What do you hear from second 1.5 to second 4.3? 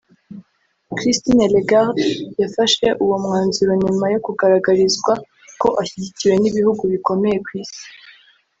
Lagarde yafashe uwo mwanzuro nyuma yo